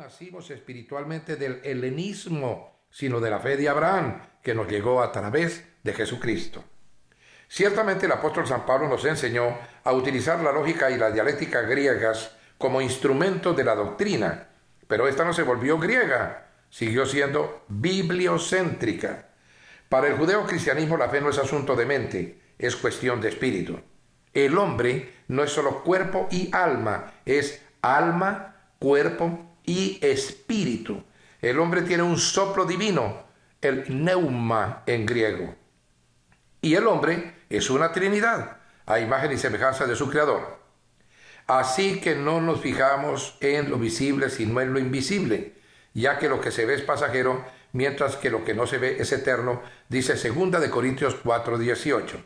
nacimos 0.00 0.50
espiritualmente 0.50 1.36
del 1.36 1.60
helenismo, 1.62 2.86
sino 2.88 3.20
de 3.20 3.28
la 3.28 3.38
fe 3.38 3.58
de 3.58 3.68
Abraham, 3.68 4.22
que 4.42 4.54
nos 4.54 4.66
llegó 4.66 5.02
a 5.02 5.12
través 5.12 5.62
de 5.82 5.92
Jesucristo. 5.92 6.64
Ciertamente 7.46 8.06
el 8.06 8.12
apóstol 8.12 8.46
San 8.46 8.64
Pablo 8.64 8.88
nos 8.88 9.04
enseñó 9.04 9.58
a 9.84 9.92
utilizar 9.92 10.40
la 10.40 10.52
lógica 10.52 10.90
y 10.90 10.96
la 10.96 11.10
dialéctica 11.10 11.60
griegas 11.62 12.34
como 12.56 12.80
instrumento 12.80 13.52
de 13.52 13.62
la 13.62 13.74
doctrina, 13.74 14.48
pero 14.88 15.06
esta 15.06 15.22
no 15.22 15.34
se 15.34 15.42
volvió 15.42 15.78
griega, 15.78 16.46
siguió 16.70 17.04
siendo 17.04 17.64
bibliocéntrica. 17.68 19.28
Para 19.90 20.06
el 20.06 20.14
judeo 20.14 20.46
cristianismo 20.46 20.96
la 20.96 21.10
fe 21.10 21.20
no 21.20 21.28
es 21.28 21.36
asunto 21.36 21.76
de 21.76 21.84
mente, 21.84 22.40
es 22.58 22.74
cuestión 22.74 23.20
de 23.20 23.28
espíritu. 23.28 23.78
El 24.32 24.56
hombre 24.56 25.12
no 25.28 25.44
es 25.44 25.52
solo 25.52 25.84
cuerpo 25.84 26.26
y 26.30 26.48
alma, 26.54 27.12
es 27.26 27.60
alma, 27.82 28.56
cuerpo 28.78 29.49
y 29.70 29.98
espíritu. 30.02 31.04
El 31.40 31.60
hombre 31.60 31.82
tiene 31.82 32.02
un 32.02 32.18
soplo 32.18 32.64
divino, 32.64 33.22
el 33.60 34.04
neuma 34.04 34.82
en 34.84 35.06
griego. 35.06 35.54
Y 36.60 36.74
el 36.74 36.88
hombre 36.88 37.34
es 37.48 37.70
una 37.70 37.92
trinidad, 37.92 38.56
a 38.84 38.98
imagen 38.98 39.30
y 39.30 39.38
semejanza 39.38 39.86
de 39.86 39.94
su 39.94 40.10
creador. 40.10 40.58
Así 41.46 42.00
que 42.00 42.16
no 42.16 42.40
nos 42.40 42.60
fijamos 42.60 43.36
en 43.40 43.70
lo 43.70 43.78
visible 43.78 44.28
sino 44.28 44.60
en 44.60 44.72
lo 44.72 44.80
invisible, 44.80 45.54
ya 45.94 46.18
que 46.18 46.28
lo 46.28 46.40
que 46.40 46.50
se 46.50 46.66
ve 46.66 46.74
es 46.74 46.82
pasajero, 46.82 47.44
mientras 47.72 48.16
que 48.16 48.30
lo 48.30 48.44
que 48.44 48.54
no 48.54 48.66
se 48.66 48.78
ve 48.78 48.96
es 48.98 49.12
eterno, 49.12 49.62
dice 49.88 50.14
2 50.14 50.60
de 50.60 50.70
Corintios 50.70 51.16
4:18. 51.22 52.16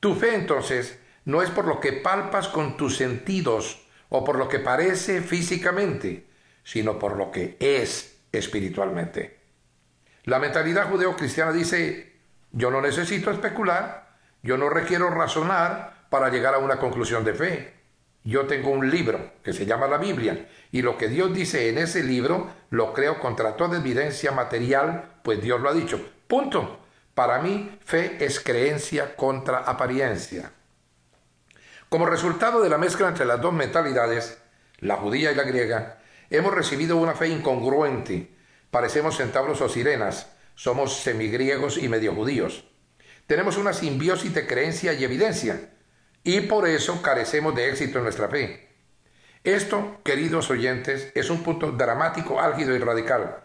Tu 0.00 0.14
fe 0.14 0.34
entonces 0.34 0.98
no 1.26 1.42
es 1.42 1.50
por 1.50 1.66
lo 1.66 1.80
que 1.80 1.92
palpas 1.92 2.48
con 2.48 2.78
tus 2.78 2.96
sentidos 2.96 3.86
o 4.08 4.24
por 4.24 4.36
lo 4.36 4.48
que 4.48 4.58
parece 4.58 5.20
físicamente, 5.20 6.26
sino 6.66 6.98
por 6.98 7.16
lo 7.16 7.30
que 7.30 7.56
es 7.60 8.18
espiritualmente. 8.32 9.38
La 10.24 10.40
mentalidad 10.40 10.90
judeo-cristiana 10.90 11.52
dice, 11.52 12.12
yo 12.50 12.72
no 12.72 12.80
necesito 12.80 13.30
especular, 13.30 14.08
yo 14.42 14.58
no 14.58 14.68
requiero 14.68 15.08
razonar 15.08 16.08
para 16.10 16.28
llegar 16.28 16.54
a 16.54 16.58
una 16.58 16.78
conclusión 16.78 17.24
de 17.24 17.34
fe. 17.34 17.72
Yo 18.24 18.46
tengo 18.46 18.70
un 18.70 18.90
libro 18.90 19.34
que 19.44 19.52
se 19.52 19.64
llama 19.64 19.86
la 19.86 19.98
Biblia 19.98 20.48
y 20.72 20.82
lo 20.82 20.98
que 20.98 21.06
Dios 21.06 21.32
dice 21.32 21.68
en 21.68 21.78
ese 21.78 22.02
libro 22.02 22.50
lo 22.70 22.92
creo 22.92 23.20
contra 23.20 23.56
toda 23.56 23.78
evidencia 23.78 24.32
material, 24.32 25.20
pues 25.22 25.40
Dios 25.40 25.60
lo 25.60 25.68
ha 25.68 25.72
dicho. 25.72 26.04
Punto. 26.26 26.80
Para 27.14 27.38
mí, 27.38 27.78
fe 27.84 28.16
es 28.24 28.40
creencia 28.40 29.14
contra 29.14 29.58
apariencia. 29.58 30.50
Como 31.88 32.06
resultado 32.06 32.60
de 32.60 32.68
la 32.68 32.76
mezcla 32.76 33.06
entre 33.06 33.24
las 33.24 33.40
dos 33.40 33.54
mentalidades, 33.54 34.42
la 34.80 34.96
judía 34.96 35.30
y 35.30 35.36
la 35.36 35.44
griega, 35.44 35.98
hemos 36.30 36.54
recibido 36.54 36.96
una 36.96 37.14
fe 37.14 37.28
incongruente. 37.28 38.30
Parecemos 38.70 39.16
centauros 39.16 39.60
o 39.60 39.68
sirenas, 39.68 40.32
somos 40.54 40.98
semigriegos 40.98 41.78
y 41.78 41.88
medio 41.88 42.14
judíos. 42.14 42.64
Tenemos 43.26 43.56
una 43.56 43.72
simbiosis 43.72 44.32
de 44.34 44.46
creencia 44.46 44.92
y 44.92 45.04
evidencia, 45.04 45.70
y 46.22 46.40
por 46.42 46.68
eso 46.68 47.02
carecemos 47.02 47.54
de 47.54 47.68
éxito 47.68 47.98
en 47.98 48.04
nuestra 48.04 48.28
fe. 48.28 48.68
Esto, 49.44 50.00
queridos 50.04 50.50
oyentes, 50.50 51.12
es 51.14 51.30
un 51.30 51.42
punto 51.42 51.72
dramático, 51.72 52.40
álgido 52.40 52.74
y 52.74 52.78
radical. 52.78 53.44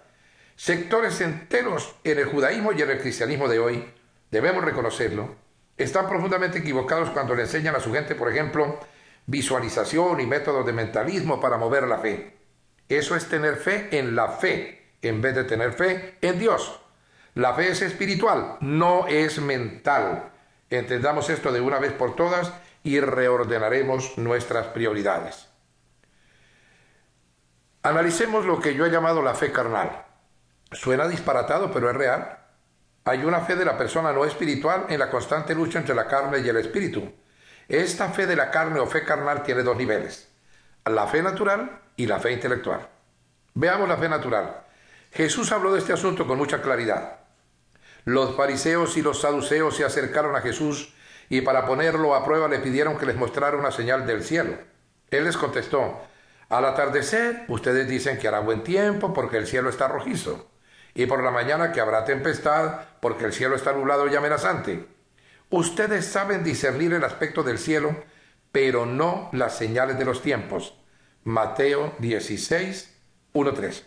Sectores 0.55 1.21
enteros 1.21 1.95
en 2.03 2.19
el 2.19 2.25
judaísmo 2.25 2.73
y 2.73 2.81
en 2.81 2.89
el 2.89 2.99
cristianismo 2.99 3.47
de 3.47 3.59
hoy, 3.59 3.85
debemos 4.31 4.63
reconocerlo, 4.63 5.35
están 5.77 6.07
profundamente 6.07 6.59
equivocados 6.59 7.09
cuando 7.09 7.35
le 7.35 7.43
enseñan 7.43 7.75
a 7.75 7.79
su 7.79 7.91
gente, 7.91 8.15
por 8.15 8.31
ejemplo, 8.31 8.79
visualización 9.25 10.19
y 10.19 10.25
métodos 10.25 10.65
de 10.65 10.73
mentalismo 10.73 11.39
para 11.39 11.57
mover 11.57 11.87
la 11.87 11.99
fe. 11.99 12.40
Eso 12.91 13.15
es 13.15 13.29
tener 13.29 13.55
fe 13.55 13.87
en 13.97 14.15
la 14.17 14.27
fe, 14.27 14.95
en 15.01 15.21
vez 15.21 15.33
de 15.33 15.45
tener 15.45 15.71
fe 15.71 16.17
en 16.21 16.37
Dios. 16.37 16.81
La 17.35 17.53
fe 17.53 17.69
es 17.69 17.81
espiritual, 17.81 18.57
no 18.59 19.07
es 19.07 19.39
mental. 19.39 20.31
Entendamos 20.69 21.29
esto 21.29 21.53
de 21.53 21.61
una 21.61 21.79
vez 21.79 21.93
por 21.93 22.17
todas 22.17 22.51
y 22.83 22.99
reordenaremos 22.99 24.17
nuestras 24.17 24.67
prioridades. 24.67 25.47
Analicemos 27.83 28.45
lo 28.45 28.59
que 28.59 28.75
yo 28.75 28.85
he 28.85 28.91
llamado 28.91 29.21
la 29.21 29.35
fe 29.35 29.53
carnal. 29.53 30.05
Suena 30.73 31.07
disparatado, 31.07 31.71
pero 31.71 31.89
es 31.89 31.95
real. 31.95 32.39
Hay 33.05 33.23
una 33.23 33.39
fe 33.39 33.55
de 33.55 33.65
la 33.65 33.77
persona 33.77 34.11
no 34.11 34.25
espiritual 34.25 34.87
en 34.89 34.99
la 34.99 35.09
constante 35.09 35.55
lucha 35.55 35.79
entre 35.79 35.95
la 35.95 36.07
carne 36.07 36.39
y 36.39 36.49
el 36.49 36.57
espíritu. 36.57 37.09
Esta 37.69 38.09
fe 38.09 38.27
de 38.27 38.35
la 38.35 38.51
carne 38.51 38.81
o 38.81 38.85
fe 38.85 39.05
carnal 39.05 39.43
tiene 39.43 39.63
dos 39.63 39.77
niveles, 39.77 40.30
la 40.85 41.07
fe 41.07 41.21
natural 41.21 41.79
y 41.95 42.07
la 42.07 42.19
fe 42.19 42.31
intelectual. 42.31 42.87
Veamos 43.53 43.87
la 43.87 43.97
fe 43.97 44.09
natural. 44.09 44.63
Jesús 45.11 45.51
habló 45.51 45.73
de 45.73 45.79
este 45.79 45.93
asunto 45.93 46.25
con 46.25 46.37
mucha 46.37 46.61
claridad. 46.61 47.19
Los 48.05 48.35
fariseos 48.35 48.97
y 48.97 49.01
los 49.01 49.21
saduceos 49.21 49.75
se 49.75 49.85
acercaron 49.85 50.35
a 50.35 50.41
Jesús 50.41 50.93
y 51.29 51.41
para 51.41 51.65
ponerlo 51.65 52.15
a 52.15 52.25
prueba 52.25 52.47
le 52.47 52.59
pidieron 52.59 52.97
que 52.97 53.05
les 53.05 53.15
mostrara 53.15 53.57
una 53.57 53.71
señal 53.71 54.07
del 54.07 54.23
cielo. 54.23 54.57
Él 55.09 55.25
les 55.25 55.37
contestó, 55.37 56.01
al 56.49 56.65
atardecer 56.65 57.45
ustedes 57.47 57.87
dicen 57.87 58.17
que 58.17 58.27
hará 58.27 58.39
buen 58.39 58.63
tiempo 58.63 59.13
porque 59.13 59.37
el 59.37 59.47
cielo 59.47 59.69
está 59.69 59.87
rojizo 59.87 60.51
y 60.93 61.05
por 61.05 61.23
la 61.23 61.31
mañana 61.31 61.71
que 61.71 61.79
habrá 61.79 62.03
tempestad, 62.05 62.81
porque 62.99 63.25
el 63.25 63.33
cielo 63.33 63.55
está 63.55 63.73
nublado 63.73 64.07
y 64.07 64.15
amenazante. 64.15 64.85
Ustedes 65.49 66.05
saben 66.05 66.43
discernir 66.43 66.93
el 66.93 67.03
aspecto 67.03 67.43
del 67.43 67.57
cielo, 67.57 67.95
pero 68.51 68.85
no 68.85 69.29
las 69.33 69.57
señales 69.57 69.97
de 69.97 70.05
los 70.05 70.21
tiempos. 70.21 70.75
Mateo 71.23 71.93
16, 71.99 72.97
1, 73.33 73.53
3. 73.53 73.85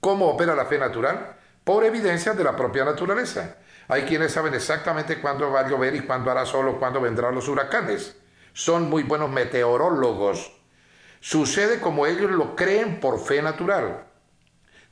¿Cómo 0.00 0.28
opera 0.28 0.54
la 0.54 0.66
fe 0.66 0.78
natural? 0.78 1.36
Por 1.64 1.84
evidencia 1.84 2.34
de 2.34 2.44
la 2.44 2.56
propia 2.56 2.84
naturaleza. 2.84 3.56
Hay 3.88 4.02
quienes 4.02 4.32
saben 4.32 4.54
exactamente 4.54 5.20
cuándo 5.20 5.50
va 5.50 5.60
a 5.60 5.68
llover 5.68 5.94
y 5.94 6.00
cuándo 6.00 6.30
hará 6.30 6.46
sol 6.46 6.68
o 6.68 6.78
cuándo 6.78 7.00
vendrán 7.00 7.34
los 7.34 7.48
huracanes. 7.48 8.16
Son 8.52 8.88
muy 8.88 9.02
buenos 9.02 9.30
meteorólogos. 9.30 10.52
Sucede 11.20 11.80
como 11.80 12.06
ellos 12.06 12.30
lo 12.30 12.56
creen 12.56 13.00
por 13.00 13.24
fe 13.24 13.42
natural. 13.42 14.04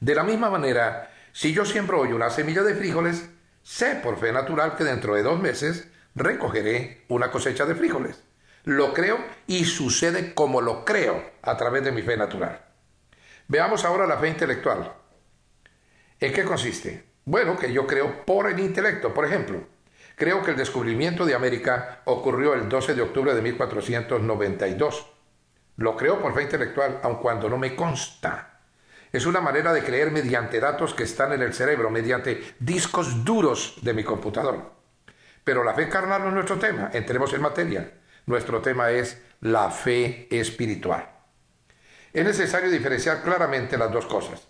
De 0.01 0.15
la 0.15 0.23
misma 0.23 0.49
manera, 0.49 1.13
si 1.33 1.53
yo 1.53 1.65
siembro 1.65 2.01
hoy 2.01 2.13
una 2.13 2.31
semilla 2.31 2.63
de 2.63 2.75
frijoles, 2.75 3.29
sé 3.63 3.97
por 3.97 4.19
fe 4.19 4.33
natural 4.33 4.77
que 4.77 4.85
dentro 4.85 5.15
de 5.15 5.23
dos 5.23 5.39
meses 5.41 5.89
recogeré 6.15 7.05
una 7.09 7.31
cosecha 7.31 7.67
de 7.67 7.75
frijoles. 7.75 8.23
Lo 8.65 8.93
creo 8.93 9.19
y 9.47 9.65
sucede 9.65 10.35
como 10.35 10.61
lo 10.61 10.85
creo 10.85 11.23
a 11.43 11.57
través 11.57 11.83
de 11.85 11.93
mi 11.93 12.03
fe 12.03 12.17
natural. 12.17 12.65
Veamos 13.49 13.85
ahora 13.85 14.07
la 14.07 14.19
fe 14.19 14.29
intelectual. 14.29 14.93
¿En 16.21 16.33
qué 16.33 16.45
consiste? 16.45 17.05
Bueno, 17.25 17.57
que 17.57 17.73
yo 17.73 17.87
creo 17.87 18.25
por 18.25 18.51
el 18.51 18.61
intelecto. 18.61 19.15
Por 19.15 19.25
ejemplo, 19.25 19.67
creo 20.17 20.43
que 20.43 20.51
el 20.51 20.57
descubrimiento 20.57 21.25
de 21.25 21.35
América 21.35 22.03
ocurrió 22.05 22.55
el 22.55 22.69
12 22.69 22.95
de 22.95 23.03
octubre 23.03 23.35
de 23.35 23.43
1492. 23.43 25.07
Lo 25.77 25.97
creo 25.97 26.21
por 26.21 26.35
fe 26.35 26.43
intelectual, 26.43 27.01
aun 27.03 27.17
cuando 27.17 27.49
no 27.49 27.57
me 27.57 27.75
consta. 27.75 28.61
Es 29.13 29.27
una 29.27 29.41
manera 29.41 29.73
de 29.73 29.83
creer 29.83 30.11
mediante 30.11 30.61
datos 30.61 30.95
que 30.95 31.05
están 31.05 31.33
en 31.33 31.43
el 31.43 31.55
cerebro, 31.55 31.91
mediante 31.91 32.55
discos 32.61 33.25
duros 33.25 33.79
de 33.83 33.95
mi 33.95 34.05
computador. 34.05 34.73
Pero 35.43 35.65
la 35.65 35.75
fe 35.75 35.89
carnal 35.89 36.23
no 36.23 36.29
es 36.29 36.35
nuestro 36.35 36.59
tema, 36.59 36.91
entremos 36.93 37.33
en 37.33 37.41
materia. 37.41 37.93
Nuestro 38.27 38.61
tema 38.61 38.91
es 38.91 39.21
la 39.41 39.71
fe 39.71 40.29
espiritual. 40.31 41.09
Es 42.13 42.25
necesario 42.25 42.71
diferenciar 42.71 43.23
claramente 43.23 43.79
las 43.79 43.93
dos 43.93 44.07
cosas. 44.07 44.49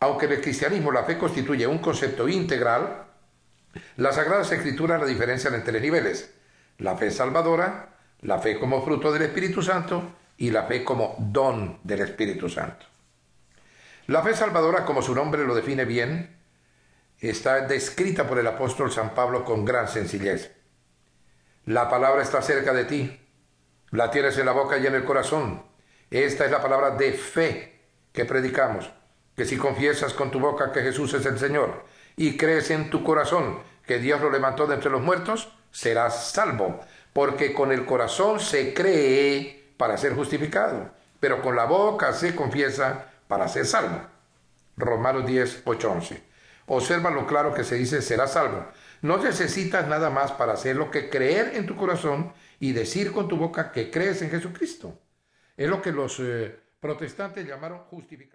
Aunque 0.00 0.26
en 0.26 0.32
el 0.32 0.40
cristianismo 0.40 0.92
la 0.92 1.04
fe 1.04 1.18
constituye 1.18 1.66
un 1.66 1.78
concepto 1.78 2.28
integral, 2.28 3.06
las 3.96 4.16
Sagradas 4.16 4.50
Escrituras 4.52 5.00
la 5.00 5.06
diferencian 5.06 5.54
en 5.54 5.64
tres 5.64 5.82
niveles. 5.82 6.32
La 6.78 6.96
fe 6.96 7.10
salvadora, 7.10 7.96
la 8.22 8.38
fe 8.38 8.58
como 8.58 8.82
fruto 8.84 9.12
del 9.12 9.22
Espíritu 9.22 9.62
Santo 9.62 10.16
y 10.36 10.50
la 10.50 10.64
fe 10.64 10.84
como 10.84 11.16
don 11.18 11.80
del 11.84 12.00
Espíritu 12.00 12.48
Santo. 12.48 12.86
La 14.06 14.22
fe 14.22 14.34
salvadora, 14.34 14.84
como 14.84 15.02
su 15.02 15.14
nombre 15.14 15.44
lo 15.44 15.54
define 15.54 15.84
bien, 15.84 16.36
está 17.18 17.60
descrita 17.66 18.26
por 18.26 18.38
el 18.38 18.46
apóstol 18.46 18.90
San 18.90 19.14
Pablo 19.14 19.44
con 19.44 19.64
gran 19.64 19.86
sencillez. 19.86 20.52
La 21.66 21.90
palabra 21.90 22.22
está 22.22 22.40
cerca 22.40 22.72
de 22.72 22.84
ti, 22.86 23.20
la 23.90 24.10
tienes 24.10 24.38
en 24.38 24.46
la 24.46 24.52
boca 24.52 24.78
y 24.78 24.86
en 24.86 24.94
el 24.94 25.04
corazón. 25.04 25.62
Esta 26.10 26.46
es 26.46 26.50
la 26.50 26.62
palabra 26.62 26.92
de 26.92 27.12
fe 27.12 27.80
que 28.12 28.24
predicamos, 28.24 28.90
que 29.36 29.44
si 29.44 29.58
confiesas 29.58 30.14
con 30.14 30.30
tu 30.30 30.40
boca 30.40 30.72
que 30.72 30.80
Jesús 30.80 31.12
es 31.12 31.26
el 31.26 31.38
Señor 31.38 31.84
y 32.16 32.38
crees 32.38 32.70
en 32.70 32.88
tu 32.88 33.04
corazón 33.04 33.58
que 33.86 33.98
Dios 33.98 34.20
lo 34.22 34.30
levantó 34.30 34.66
de 34.66 34.74
entre 34.74 34.90
los 34.90 35.02
muertos, 35.02 35.52
serás 35.70 36.32
salvo, 36.32 36.80
porque 37.12 37.52
con 37.52 37.72
el 37.72 37.84
corazón 37.84 38.40
se 38.40 38.72
cree 38.72 39.72
para 39.76 39.98
ser 39.98 40.14
justificado, 40.14 40.90
pero 41.20 41.42
con 41.42 41.56
la 41.56 41.66
boca 41.66 42.14
se 42.14 42.34
confiesa 42.34 43.06
para 43.28 43.48
ser 43.48 43.66
salvo. 43.66 44.00
Romanos 44.78 45.26
10, 45.26 45.62
8, 45.66 45.90
11. 45.90 46.22
Observa 46.66 47.10
lo 47.10 47.26
claro 47.26 47.52
que 47.52 47.64
se 47.64 47.74
dice 47.74 48.00
será 48.00 48.26
salvo. 48.26 48.66
No 49.02 49.16
necesitas 49.16 49.88
nada 49.88 50.10
más 50.10 50.32
para 50.32 50.52
hacerlo 50.52 50.90
que 50.90 51.08
creer 51.08 51.56
en 51.56 51.66
tu 51.66 51.76
corazón 51.76 52.32
y 52.58 52.72
decir 52.72 53.12
con 53.12 53.28
tu 53.28 53.36
boca 53.36 53.72
que 53.72 53.90
crees 53.90 54.20
en 54.22 54.30
Jesucristo. 54.30 54.98
Es 55.56 55.68
lo 55.68 55.80
que 55.80 55.92
los 55.92 56.18
eh, 56.20 56.58
protestantes 56.80 57.46
llamaron 57.46 57.80
justificación. 57.80 58.28